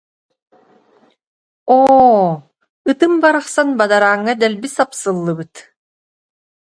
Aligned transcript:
«Оо, 1.79 2.25
ытым 2.91 3.13
барахсан 3.21 3.69
бадарааҥҥа 3.77 4.33
дэлби 4.41 4.69
сапсыллыбыт» 4.75 5.53